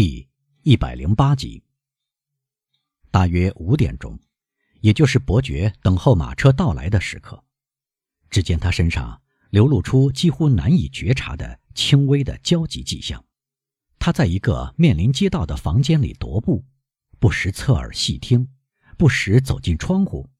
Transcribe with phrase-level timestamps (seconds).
[0.00, 0.28] 第
[0.62, 1.60] 一百零八集。
[3.10, 4.16] 大约五点钟，
[4.80, 7.42] 也就是伯爵等候马车到来的时刻，
[8.30, 13.24] 只见他身上流露出几乎难以觉察的轻微的焦急迹象。
[13.98, 16.64] 他在一个面临街道的房间里踱步，
[17.18, 18.48] 不时侧耳细听，
[18.96, 20.30] 不时走进窗户。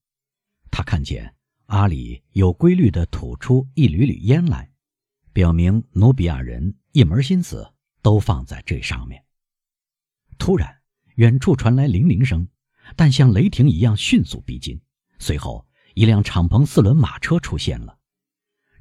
[0.71, 1.35] 他看见
[1.67, 4.71] 阿里有规律地吐出一缕缕烟来，
[5.33, 7.69] 表明努比亚人一门心思
[8.03, 9.25] 都放在这上面。
[10.39, 10.79] 突然，
[11.17, 12.49] 远处传来铃铃声，
[12.97, 14.81] 但像雷霆一样迅速逼近。
[15.19, 17.99] 随后，一辆敞篷四轮马车出现了，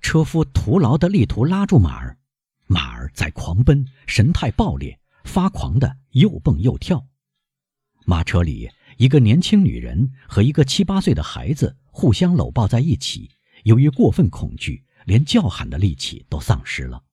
[0.01, 2.17] 车夫徒劳地力图拉住马儿，
[2.67, 7.05] 马儿在狂奔，神态暴烈，发狂地又蹦又跳。
[8.05, 13.31] 马车里，一个年轻女人和一个七八岁的孩子互相搂抱在一起，
[13.63, 17.03] 由于过分恐惧，连叫喊的力气都丧失了。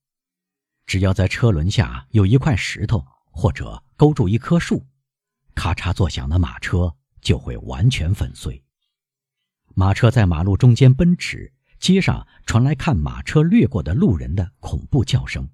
[0.87, 3.05] 只要在车轮下有一块石头。
[3.35, 4.87] 或者勾住一棵树，
[5.57, 8.63] 咔嚓作响的马车就会完全粉碎。
[9.75, 15.49] 马车在马路中间奔驰，街上传来看马车掠过的路人的恐怖叫声。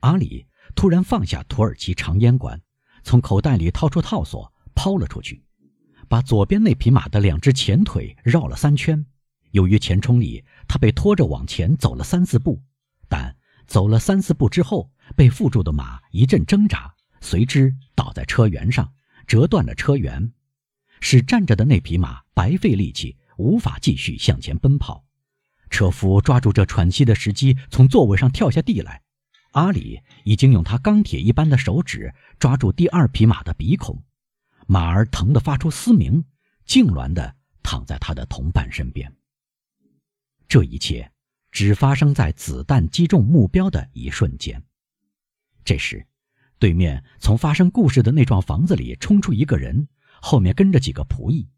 [0.00, 2.60] 阿里突然放下土耳其长烟管，
[3.04, 5.44] 从口袋里掏出套索抛了出去，
[6.08, 9.04] 把左边那匹马的两只前腿绕了三圈。
[9.50, 12.62] 由于前冲力，他被拖着往前走了三四步，
[13.08, 13.36] 但
[13.66, 14.90] 走了三四步之后。
[15.12, 18.92] 被缚住的马一阵挣扎，随之倒在车辕上，
[19.26, 20.32] 折断了车辕，
[21.00, 25.04] 使站着的那匹马白费力气，无法继续向前奔跑。
[25.70, 29.02] 车夫抓住这喘息的时机，从座位上跳下地来。
[29.52, 34.02] 阿里已经用他钢铁一般的手指抓住第二匹马的鼻孔，
[34.66, 36.24] 马儿疼得发出嘶鸣，
[36.66, 39.14] 痉挛地躺在他的同伴身边。
[40.48, 41.10] 这一切
[41.50, 44.62] 只发生在子弹击中目标的一瞬间。
[45.64, 46.04] 这时，
[46.58, 49.88] 对面从发生故事的那幢房子里冲出一个人，
[50.20, 51.48] 后面跟着几个仆役。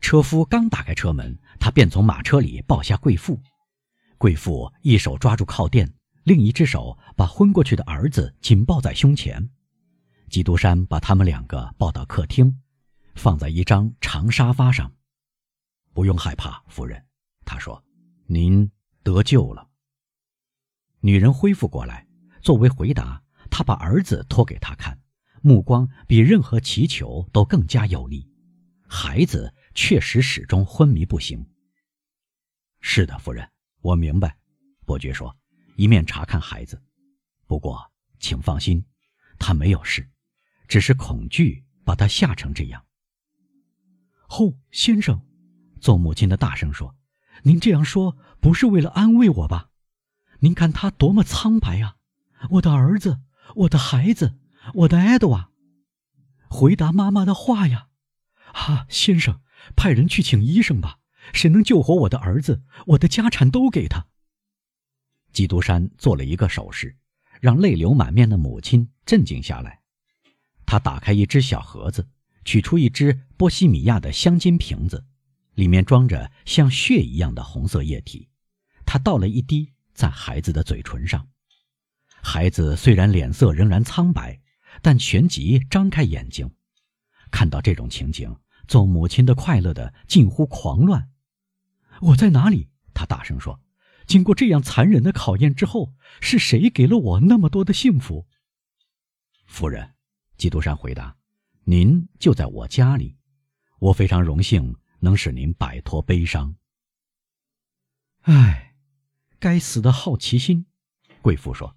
[0.00, 3.40] 车夫刚打开车门，他便从马车里抱下贵妇。
[4.18, 5.92] 贵妇一手抓住靠垫，
[6.22, 9.50] 另一只手把昏过去的儿子紧抱在胸前。
[10.28, 12.60] 基督山把他们两个抱到客厅，
[13.14, 14.92] 放在一张长沙发上。
[15.92, 17.04] 不用害怕，夫人，
[17.44, 17.82] 他说
[18.26, 18.70] ：“您
[19.02, 19.68] 得救了。”
[21.00, 22.06] 女人恢复过来。
[22.42, 23.20] 作为回答，
[23.56, 25.00] 他把儿子托给他看，
[25.40, 28.30] 目光比任何祈求都更加有力。
[28.86, 31.42] 孩子确实始终昏迷不醒。
[32.82, 33.48] 是的，夫人，
[33.80, 34.36] 我明白。
[34.84, 35.34] 伯爵说，
[35.74, 36.82] 一面查看孩子。
[37.46, 37.90] 不过，
[38.20, 38.84] 请放心，
[39.38, 40.06] 他没有事，
[40.68, 42.84] 只是恐惧把他吓成这样。
[44.28, 45.18] 哦，先生，
[45.80, 46.94] 做母亲的大声说
[47.44, 49.70] ：“您这样说不是为了安慰我吧？
[50.40, 51.96] 您看他多么苍白啊！”
[52.52, 53.22] 我的儿子，
[53.54, 54.38] 我的孩子，
[54.74, 55.50] 我的艾德瓦，
[56.48, 57.88] 回答妈妈的话呀！
[58.52, 59.40] 啊，先生，
[59.74, 60.98] 派人去请医生吧。
[61.32, 64.06] 谁能救活我的儿子，我的家产都给他。
[65.32, 66.96] 基督山做了一个手势，
[67.40, 69.80] 让泪流满面的母亲镇静下来。
[70.64, 72.08] 他打开一只小盒子，
[72.44, 75.04] 取出一只波西米亚的香精瓶子，
[75.54, 78.28] 里面装着像血一样的红色液体。
[78.84, 81.28] 他倒了一滴在孩子的嘴唇上。
[82.26, 84.40] 孩子虽然脸色仍然苍白，
[84.82, 86.50] 但旋即张开眼睛。
[87.30, 91.08] 看到这种情景，做母亲的快乐的近乎狂乱。
[92.00, 92.68] 我在哪里？
[92.92, 93.60] 他大声说
[94.08, 98.26] ：“经过这样残忍的考验之后，是谁给了我那么多的幸福？”
[99.46, 99.94] 夫人，
[100.36, 101.16] 基督山回答
[101.62, 103.16] ：“您就在我家里，
[103.78, 106.56] 我非常荣幸能使您摆脱悲伤。”
[108.22, 108.74] 唉，
[109.38, 110.66] 该死的好奇心，
[111.22, 111.75] 贵妇说。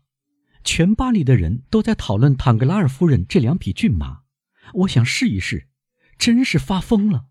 [0.71, 4.21] 全巴黎的人都在讨论坦格拉尔夫人这两匹骏马，
[4.75, 5.67] 我想试一试，
[6.19, 7.25] 真是发疯了。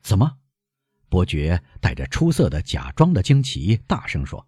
[0.00, 0.38] 怎么？
[1.08, 4.46] 伯爵带着出色的假装的惊奇，大声说：“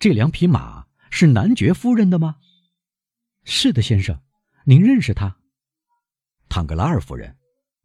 [0.00, 2.38] 这两匹马是男爵夫人的吗
[3.46, 4.20] ？”“是的，先生，
[4.64, 5.36] 您认识她，
[6.48, 7.36] 坦格拉尔夫人。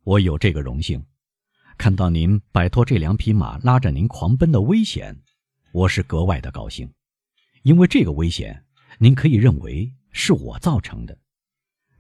[0.04, 1.06] 我有这个荣幸，
[1.78, 5.22] 看到您摆脱这两匹马拉着您狂奔的危险，
[5.72, 6.92] 我是格外的高兴，
[7.62, 8.66] 因为这个危险。”
[9.04, 11.18] 您可以认为是我造成的。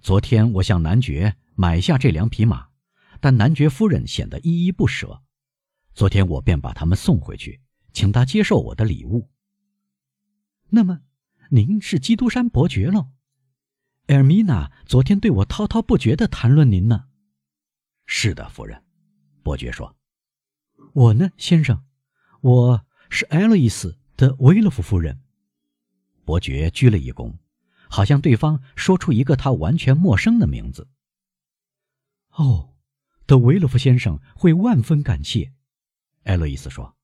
[0.02, 2.68] 昨天我向男爵买下这两匹马，
[3.20, 5.24] 但男爵夫人显得依依不舍。
[5.96, 7.60] 昨天我便把他们送回去，
[7.92, 9.32] 请他接受我的礼物。
[10.70, 11.02] 那么，
[11.50, 13.08] 您是基督山伯爵喽？
[14.06, 17.06] 艾尔米娜昨天对我滔滔不绝地谈论您呢。
[18.06, 18.84] 是的，夫人，
[19.42, 19.98] 伯爵说。
[20.94, 21.84] 我呢，先生，
[22.42, 25.20] 我是爱丽丝的维勒夫夫人。
[26.24, 27.36] 伯爵鞠了一躬，
[27.90, 30.88] 好像对方说出一个他完全陌生的名字。
[32.32, 32.76] 哦，
[33.26, 35.54] 德维勒夫先生会万分感谢，
[36.24, 36.96] 艾洛伊斯说，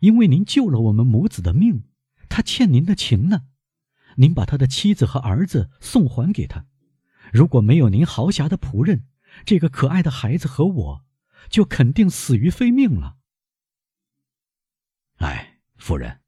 [0.00, 1.84] 因为您救了我们母子的命，
[2.28, 3.46] 他欠您的情呢。
[4.16, 6.66] 您把他的妻子和儿子送还给他，
[7.32, 9.06] 如果没有您豪侠的仆人，
[9.46, 11.04] 这个可爱的孩子和我，
[11.48, 13.16] 就肯定死于非命了。
[15.16, 16.20] 哎，夫人，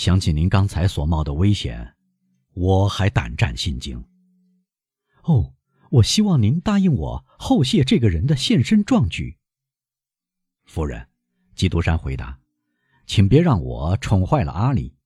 [0.00, 1.94] 想起您刚才所冒的危险，
[2.54, 4.02] 我还胆战心惊。
[5.24, 5.52] 哦。
[5.90, 9.36] 我希望您答应我后谢这个人的献身壮举。
[10.64, 11.06] 夫人，
[11.54, 12.38] 基督山回答
[13.06, 14.96] ：“请别让我宠坏了阿里，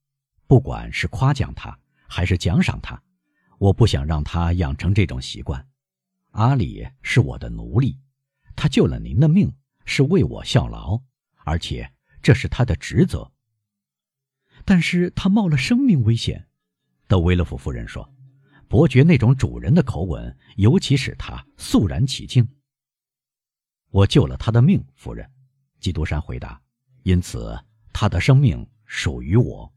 [0.46, 1.76] 不管是夸奖他
[2.06, 3.02] 还是奖赏他，
[3.58, 5.66] 我不想让他养成这种习惯。
[6.30, 7.98] 阿里是我的奴隶，
[8.54, 9.52] 他救了您的命
[9.86, 11.02] 是为我效劳，
[11.38, 11.92] 而且
[12.22, 13.32] 这是他的职责。
[14.64, 16.48] 但是他冒了生命危险。”
[17.06, 18.10] 德维勒夫夫人说。
[18.66, 22.48] 伯爵那种主人的口吻，尤其使他肃然起敬。
[23.90, 25.30] 我救了他的命，夫人，
[25.78, 26.60] 基督山回答。
[27.04, 27.56] 因此，
[27.92, 29.72] 他的生命属于我。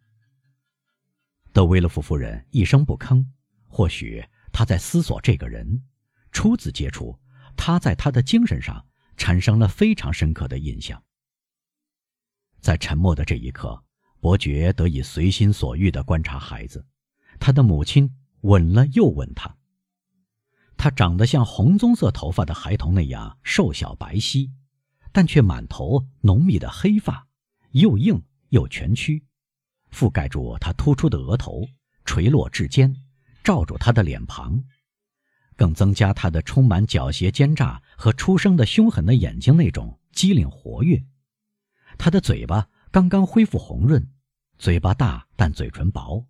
[1.54, 3.24] 德维勒夫夫人一声不吭。
[3.68, 5.84] 或许他在思索这个人。
[6.32, 7.20] 初次接触，
[7.56, 8.84] 他在他的精神上
[9.16, 11.04] 产生了非常深刻的印象。
[12.62, 13.84] 在沉默的这一刻，
[14.20, 16.86] 伯爵得以随心所欲地观察孩子，
[17.40, 18.14] 他的母亲。
[18.42, 19.58] 吻了又吻他。
[20.78, 24.52] 他长得像红棕色头发的孩童那样瘦小白皙，
[25.12, 27.28] 但却满头浓密的黑发，
[27.72, 29.26] 又硬又蜷曲，
[29.92, 31.68] 覆盖住他突出的额头，
[32.06, 32.96] 垂落至肩，
[33.44, 34.64] 罩住他的脸庞，
[35.56, 41.04] 更增加他的充满狡黠奸诈和出生的凶狠的眼睛那种机灵活跃。
[41.98, 44.08] 他的嘴巴刚刚恢复红润，
[44.58, 46.26] 嘴巴大但嘴唇薄。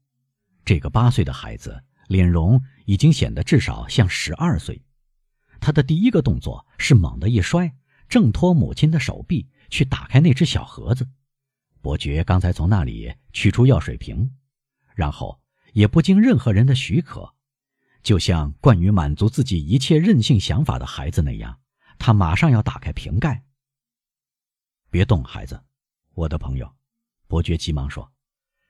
[0.66, 1.84] 这个八岁的孩子。
[2.08, 4.82] 脸容已经显得至少像十二岁。
[5.60, 7.76] 他的第一个动作是猛地一摔，
[8.08, 11.10] 挣脱母亲的手臂，去打开那只小盒子。
[11.82, 14.32] 伯爵刚才从那里取出药水瓶，
[14.96, 15.42] 然后
[15.74, 17.34] 也不经任何人的许可，
[18.04, 21.60] 就像惯于满足自己一切任性想法的孩子那样，
[22.00, 23.44] 他马上要打开瓶盖。
[24.90, 25.62] 别动，孩子，
[26.18, 26.76] 我的朋友，
[27.28, 28.12] 伯爵急忙说：“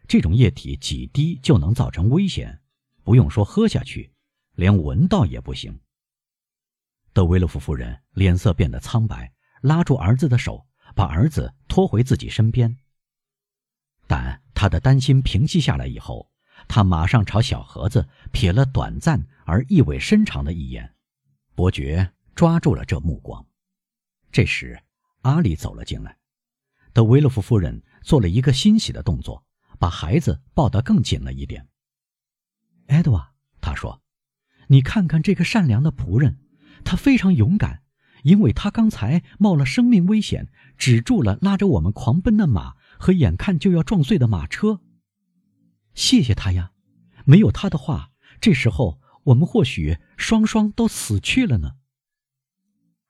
[0.06, 2.62] 这种液体几滴就能造成危险。”
[3.06, 4.12] 不用说喝下去，
[4.56, 5.80] 连闻到也不行。
[7.14, 12.78] 德维勒夫夫人脸色变得苍白，拉住儿子的手，把儿子拖回自己身边。
[14.08, 16.30] 但他的担心平息下来以后，
[16.68, 20.94] 他马上朝小盒子瞥了短暂而意味深长的一眼。
[21.56, 23.48] 伯爵抓住了这目光。
[24.34, 24.78] 这时，
[25.22, 26.17] 阿里走了进来。
[26.98, 29.46] 德维勒夫夫人做了一个欣喜的动作，
[29.78, 31.68] 把孩子抱得更紧了一点。
[32.88, 34.02] 艾德瓦，他说
[34.70, 36.40] ：“你看看这个善良的仆人，
[36.84, 37.84] 他非常勇敢，
[38.24, 44.82] 因为他刚才冒了生命危险，止住了拉着我们狂奔的马和眼看就要撞碎的马车。
[45.94, 46.72] 谢谢他呀！
[47.26, 48.10] 没有他的话，
[48.42, 51.76] 这时候我们或许双双都死去了呢。”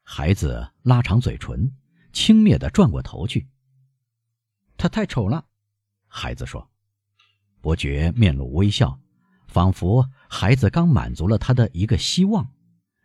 [0.03, 1.71] 孩子拉长嘴唇，
[2.11, 3.47] 轻蔑地转过头去。
[4.77, 5.43] 他太丑了，
[6.07, 6.69] 孩子说。
[7.59, 8.97] 伯爵面露微笑。
[9.47, 12.47] 仿佛孩子刚满足了他的一个希望。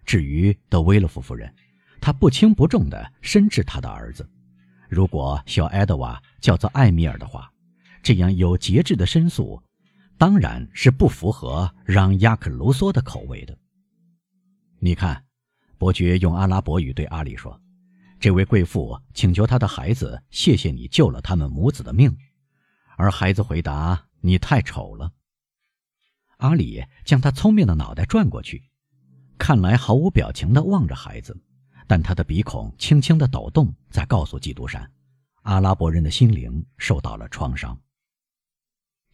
[0.04, 1.54] 至于德维勒夫夫人，
[2.00, 4.28] 他不轻不重地深知他的儿子。
[4.88, 7.50] 如果小埃德瓦叫做艾米尔的话，
[8.02, 9.62] 这样有节制的申诉，
[10.18, 13.56] 当然是不符合让亚克卢梭的口味的。
[14.80, 15.24] 你看，
[15.78, 17.58] 伯爵用阿拉伯语对阿里说
[18.22, 22.16] ：“这位贵妇请求她的孩子谢谢你救了他们母子的命。”
[22.96, 25.12] 而孩子回答：“你太丑了。”
[26.38, 28.62] 阿里将他聪明的脑袋转过去，
[29.38, 31.36] 看来毫无表情地望着孩子，
[31.88, 34.88] 但他的鼻孔轻轻地抖动，在告诉基督山，
[35.42, 37.76] 阿拉伯人的心灵受到了创伤。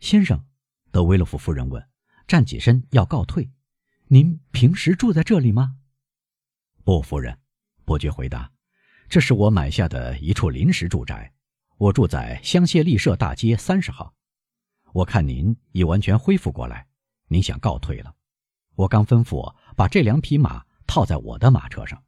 [0.01, 0.45] 先生，
[0.91, 1.83] 德维勒夫夫人问，
[2.27, 3.51] 站起身要告退。
[4.09, 5.77] 您平时住在这里吗？
[6.85, 7.39] 不，夫人。
[7.87, 8.53] 伯爵回答，
[9.09, 11.33] 这是我买下的一处临时住宅，
[11.79, 14.15] 我住在香榭丽舍大街三十号。
[14.93, 16.87] 我看您已完全恢复过来。
[17.29, 18.15] 您想告退了，
[18.75, 22.03] 我刚吩咐把这两匹马套在我的马车上。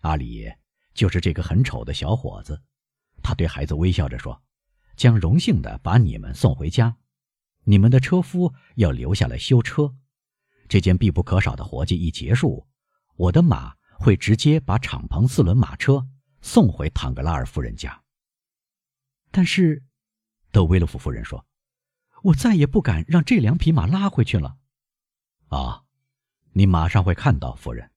[0.00, 0.52] 阿里
[0.92, 2.60] 就是这个很丑的小伙子，
[3.22, 4.42] 他对孩子微笑着说
[4.96, 6.96] ：“将荣幸的把你们送回家。
[7.62, 9.94] 你们的车夫要留下来修车。
[10.68, 12.66] 这件必不可少的活计一结束，
[13.16, 16.06] 我的马会直接把敞篷四轮马车
[16.40, 18.02] 送回唐格拉尔夫人家。”
[19.30, 19.82] 但是，
[20.50, 21.44] 德维勒夫夫人说。
[22.24, 24.56] 我再也不敢让这两匹马拉回去了。
[25.50, 25.84] 啊，
[26.52, 27.92] 你马上会看到，夫人。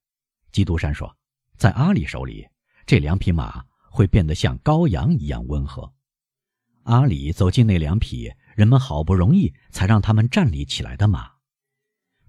[0.51, 1.17] 基督山说，
[1.58, 2.48] 在阿里手里，
[2.86, 5.91] 这两匹马会变得像羔羊一样温和。
[6.84, 11.31] 阿里走进那两匹人们好不容易才让他们站立起来的马，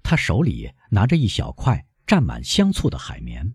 [0.02, 3.55] 他手里拿着一小块沾满香醋的海绵，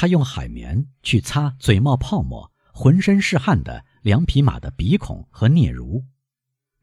[0.00, 6.04] 他用海绵去擦嘴冒泡沫、浑身是汗的两匹马的鼻孔和嗫乳，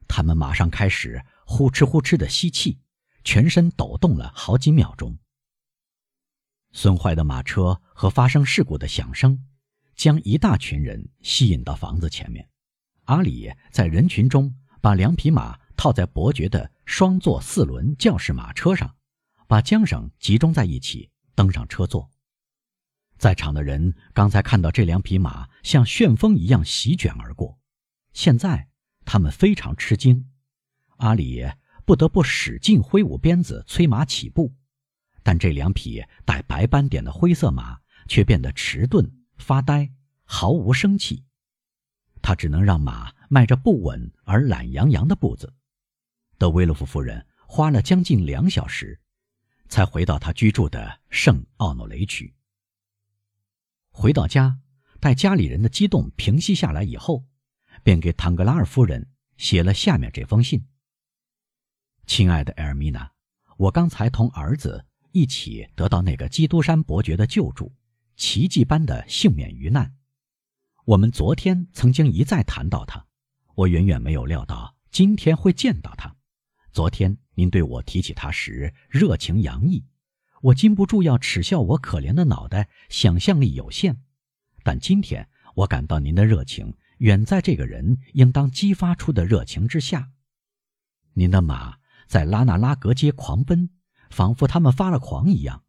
[0.06, 2.78] 他们马上开始呼哧呼哧的吸气，
[3.24, 5.18] 全身抖动了好几秒钟。
[6.74, 9.46] 损坏的马车和发生事故的响声，
[9.96, 12.50] 将一大群人吸引到房子前面。
[13.06, 18.94] 阿里在人群中把两匹马套在伯爵的双座四轮轿式马车上，
[19.48, 22.12] 把缰绳集中在一起，登上车座。
[23.18, 27.60] 在场的人刚才看到这两匹马像旋风一样席卷而过，
[28.14, 28.68] 现在
[29.06, 30.32] 他们非常吃惊。
[30.98, 31.46] 阿里
[31.86, 34.54] 不得不使劲挥舞鞭子催马起步，
[35.24, 39.92] 但这两匹带白斑点的灰色马却变得迟钝、发呆，
[40.24, 41.24] 毫无生气。
[42.22, 45.54] 他只能让马迈着不稳而懒洋洋的步子。
[46.38, 49.00] 德威洛夫夫人花了将近两小时，
[49.70, 52.34] 才回到他居住的圣奥诺雷区。
[53.98, 54.60] 回到家，
[55.00, 57.24] 待家里人的激动平息下来以后，
[57.82, 60.68] 便给唐格拉尔夫人写了下面这封信
[62.06, 63.10] ：“亲爱的埃尔米娜，
[63.56, 67.74] 我刚才同儿子一起得到那个基督山伯爵的救助，
[68.18, 69.96] 奇迹般的幸免于难。”
[70.84, 73.08] 我们昨天曾经一再谈到他，
[73.56, 76.14] 我远远没有料到今天会见到他。
[76.74, 79.86] 昨天您对我提起他时热情洋溢，
[80.46, 84.04] 我禁不住要耻笑我可怜的脑袋想象力有限。
[84.64, 90.12] 但今天我感到您的热情远在这个人应当激发出的热情之下。
[91.14, 93.72] 您的马在拉纳拉格街狂奔，
[94.12, 95.64] 仿佛他们发了狂一样。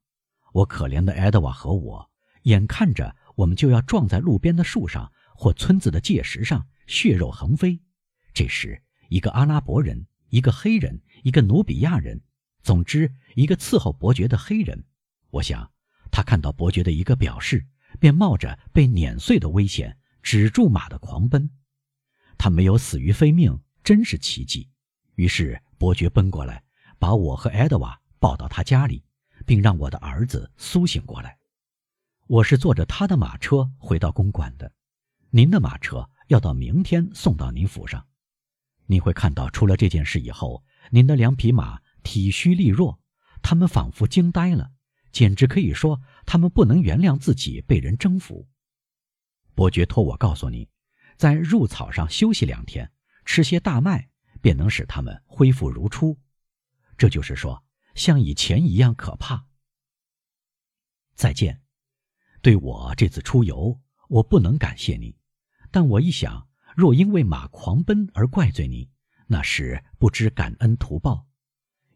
[0.52, 2.10] 我可怜的埃德瓦和我
[2.42, 3.16] 眼看着。
[3.36, 7.82] 我们就要撞在路边的树上或村子的界石上，血肉横飞。
[8.32, 12.22] 这时，一个阿拉伯人，一个黑人，一个努比亚人，
[12.66, 14.84] 总之，一个伺候伯爵的黑人。
[15.30, 15.70] 我想，
[16.10, 17.64] 他看到伯爵的一个表示，
[18.00, 21.48] 便冒着被碾碎的危险，止住马的狂奔。
[22.36, 24.68] 他没有死于非命，真是奇迹。
[25.14, 26.64] 于是，伯爵奔过来，
[26.98, 29.04] 把我和埃德瓦抱到他家里，
[29.46, 31.38] 并让我的儿子苏醒过来。
[32.26, 34.72] 我是坐着他的马车回到公馆的，
[35.30, 38.04] 您的马车要到明天送到您府上。
[38.86, 43.00] 你会看到，出了这件事以后，您的两匹马体虚力弱，
[43.42, 44.70] 他们仿佛惊呆了，
[45.10, 48.48] 简直可以说他们不能原谅自己被人征服。
[49.56, 50.68] 伯爵托我告诉你，
[51.16, 52.92] 在入草上休息两天，
[53.24, 54.08] 吃些大麦，
[54.40, 56.16] 便能使他们恢复如初。
[56.96, 57.64] 这就是说，
[57.96, 59.46] 像以前一样可怕。
[61.16, 61.60] 再见。
[62.40, 65.18] 对我这次出游，我不能感谢你，
[65.72, 68.88] 但我一想，若因为马狂奔而怪罪你，
[69.26, 71.25] 那是不知感恩图报。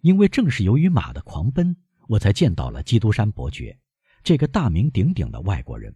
[0.00, 1.76] 因为正是由于马的狂奔，
[2.09, 3.78] 我才见到了基督山伯爵
[4.23, 5.95] 这个大名鼎鼎的外国人。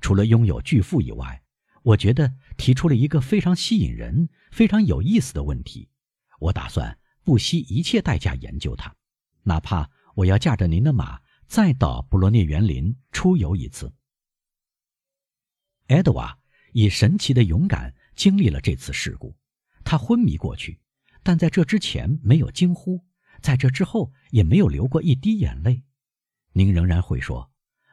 [0.00, 1.42] 除了拥有巨富以外，
[1.82, 5.88] 我觉得提出了一个非常吸引人、非常有意思的问题。
[6.38, 8.94] 我打算不惜一切代价研究它，
[9.42, 11.20] 哪怕我要驾着您的马。
[11.48, 13.94] 再到布罗涅园林出游一次。
[15.86, 16.36] 埃德瓦
[16.72, 19.36] 以神奇的勇敢经历了这次事故，
[19.84, 20.80] 他昏迷过去，
[21.22, 23.00] 但在这之前没有惊呼，
[23.40, 25.82] 在这之后也没有流过一滴眼泪。
[26.52, 27.50] 您仍然会说，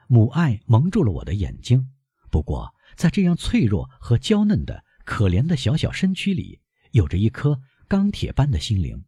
[0.07, 1.91] 母爱蒙住了我的眼睛。
[2.29, 9.05] 不过，在这样脆弱和娇嫩的可怜的小小身躯里，有着一颗钢铁般的心灵。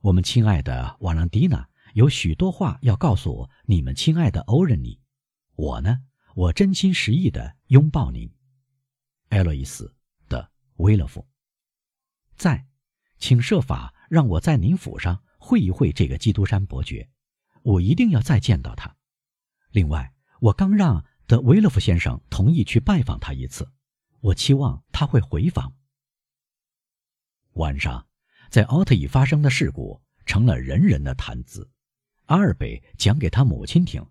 [0.00, 1.68] 我们亲爱的瓦朗蒂娜。
[1.94, 5.00] 有许多话要告诉，你们亲爱的欧仁妮。
[5.56, 6.02] 我呢，
[6.34, 8.30] 我真心实意的拥抱您，
[9.30, 9.92] 艾洛伊斯
[10.28, 11.26] 的威勒夫。
[12.36, 12.66] 在，
[13.18, 17.08] 请设法让我在您府上会一会这个基督山伯爵，
[17.62, 18.96] 我一定要再见到他。
[19.70, 23.70] 另外，我刚让德维勒夫先生同意去拜访他一次，
[24.20, 25.74] 我期望他会回访。
[27.52, 28.06] 晚上，
[28.50, 31.70] 在奥特伊发生的事故成了人人的谈资。
[32.26, 34.06] 阿尔贝讲给他母亲听，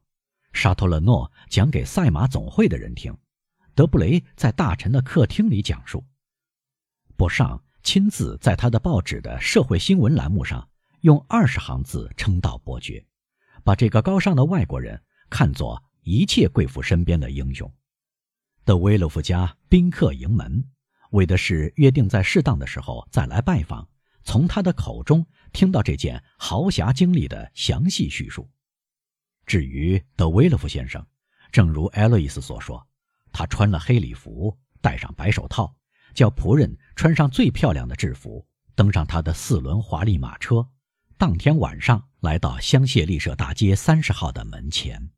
[0.54, 3.18] 沙托勒诺讲给赛马总会的人听，
[3.74, 6.06] 德布雷在大臣的客厅里讲述，
[7.16, 10.68] 博尚亲自在他的报纸的社会新闻栏目上
[11.04, 13.06] 用二十行字称道伯爵，
[13.64, 17.74] 把这个高尚的外国人看作一切贵妇身边的英雄。
[18.66, 20.62] 德威洛夫家宾客盈门，
[21.12, 23.88] 为的是约定在适当的时候再来拜访，
[24.22, 28.50] 从他的口中听到这件豪侠经历的详细叙述。
[29.46, 31.08] 至于德维勒夫先生，
[31.54, 32.86] 正如艾洛伊斯所说，
[33.32, 35.74] 他穿了黑礼服，戴上白手套，
[36.18, 38.44] 叫仆人穿上最漂亮的制服，
[38.74, 40.68] 登上他的四轮华丽马车，
[41.16, 45.12] 当天晚上来到香榭丽舍大街三十号的门前。